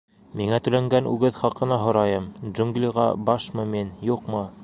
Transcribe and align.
Миңә 0.39 0.57
түләнгән 0.67 1.09
үгеҙ 1.09 1.37
хаҡына 1.41 1.77
һорайым: 1.83 2.25
джунглиға 2.47 3.07
башмы 3.29 3.67
мин, 3.77 3.93
юҡмы? 4.13 4.45